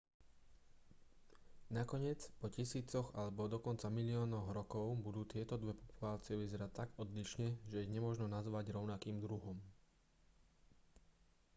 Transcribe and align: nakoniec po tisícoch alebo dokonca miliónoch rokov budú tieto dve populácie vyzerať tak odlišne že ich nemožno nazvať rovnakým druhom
nakoniec 1.75 2.21
po 2.41 2.47
tisícoch 2.55 3.07
alebo 3.19 3.43
dokonca 3.55 3.85
miliónoch 3.97 4.47
rokov 4.59 4.87
budú 5.05 5.21
tieto 5.33 5.55
dve 5.61 5.73
populácie 5.81 6.33
vyzerať 6.43 6.71
tak 6.79 6.89
odlišne 7.03 7.49
že 7.71 7.83
ich 7.85 7.93
nemožno 7.95 8.25
nazvať 8.37 8.65
rovnakým 8.77 9.17
druhom 9.25 9.57